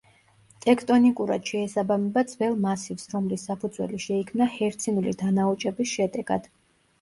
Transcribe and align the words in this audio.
ტექტონიკურად 0.63 1.51
შეესაბამება 1.51 2.23
ძველ 2.31 2.55
მასივს, 2.63 3.05
რომლის 3.11 3.45
საფუძველი 3.51 4.01
შეიქმნა 4.07 4.49
ჰერცინული 4.55 5.15
დანაოჭების 5.21 5.95
შედეგად. 5.95 6.51